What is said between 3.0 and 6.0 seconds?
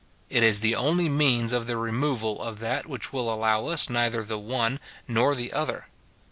will allow us neither the one nor the other.